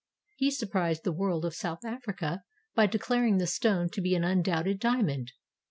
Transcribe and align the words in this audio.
He 0.35 0.49
surprised 0.49 1.03
the 1.03 1.11
world 1.11 1.45
of 1.45 1.53
South 1.53 1.85
Africa 1.85 2.41
by 2.73 2.87
declaring 2.87 3.37
the 3.37 3.45
stone 3.45 3.87
to 3.89 4.01
be 4.01 4.15
an 4.15 4.23
undoubted 4.23 4.79
dia 4.79 4.93
mond. 5.03 5.29